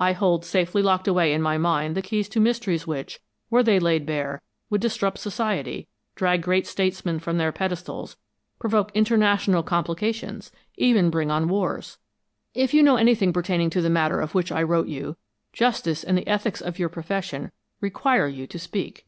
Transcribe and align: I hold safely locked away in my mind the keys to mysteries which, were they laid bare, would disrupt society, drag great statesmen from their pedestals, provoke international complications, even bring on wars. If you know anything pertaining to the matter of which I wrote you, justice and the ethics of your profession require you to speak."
I 0.00 0.14
hold 0.14 0.44
safely 0.44 0.82
locked 0.82 1.06
away 1.06 1.32
in 1.32 1.40
my 1.42 1.56
mind 1.56 1.94
the 1.96 2.02
keys 2.02 2.28
to 2.30 2.40
mysteries 2.40 2.88
which, 2.88 3.20
were 3.50 3.62
they 3.62 3.78
laid 3.78 4.04
bare, 4.04 4.42
would 4.68 4.80
disrupt 4.80 5.18
society, 5.18 5.86
drag 6.16 6.42
great 6.42 6.66
statesmen 6.66 7.20
from 7.20 7.38
their 7.38 7.52
pedestals, 7.52 8.16
provoke 8.58 8.90
international 8.96 9.62
complications, 9.62 10.50
even 10.76 11.08
bring 11.08 11.30
on 11.30 11.46
wars. 11.46 11.98
If 12.52 12.74
you 12.74 12.82
know 12.82 12.96
anything 12.96 13.32
pertaining 13.32 13.70
to 13.70 13.80
the 13.80 13.88
matter 13.90 14.20
of 14.20 14.34
which 14.34 14.50
I 14.50 14.64
wrote 14.64 14.88
you, 14.88 15.16
justice 15.52 16.02
and 16.02 16.18
the 16.18 16.26
ethics 16.26 16.60
of 16.60 16.80
your 16.80 16.88
profession 16.88 17.52
require 17.80 18.26
you 18.26 18.48
to 18.48 18.58
speak." 18.58 19.06